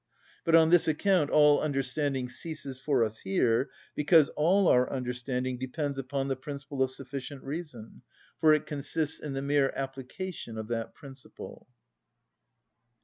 But 0.45 0.55
on 0.55 0.71
this 0.71 0.87
account 0.87 1.29
all 1.29 1.59
understanding 1.61 2.27
ceases 2.27 2.79
for 2.81 3.03
us 3.03 3.19
here, 3.19 3.69
because 3.93 4.29
all 4.29 4.67
our 4.67 4.91
understanding 4.91 5.59
depends 5.59 5.99
upon 5.99 6.27
the 6.27 6.35
principle 6.35 6.81
of 6.81 6.89
sufficient 6.89 7.43
reason, 7.43 8.01
for 8.39 8.51
it 8.51 8.65
consists 8.65 9.19
in 9.19 9.33
the 9.33 9.43
mere 9.43 9.71
application 9.75 10.57
of 10.57 10.69
that 10.69 10.95
principle. 10.95 11.67